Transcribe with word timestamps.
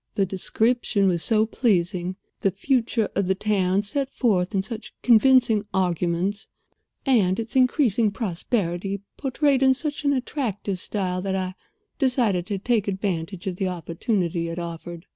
The 0.15 0.25
description 0.25 1.07
was 1.07 1.21
so 1.21 1.45
pleasing, 1.45 2.15
the 2.39 2.49
future 2.49 3.07
of 3.13 3.27
the 3.27 3.35
town 3.35 3.83
set 3.83 4.09
forth 4.09 4.55
in 4.55 4.63
such 4.63 4.95
convincing 5.03 5.67
arguments, 5.75 6.47
and 7.05 7.39
its 7.39 7.55
increasing 7.55 8.09
prosperity 8.09 9.01
portrayed 9.15 9.61
in 9.61 9.75
such 9.75 10.03
an 10.03 10.13
attractive 10.13 10.79
style 10.79 11.21
that 11.21 11.35
I 11.35 11.53
decided 11.99 12.47
to 12.47 12.57
take 12.57 12.87
advantage 12.87 13.45
of 13.45 13.57
the 13.57 13.67
opportunity 13.67 14.47
it 14.47 14.57
offered. 14.57 15.05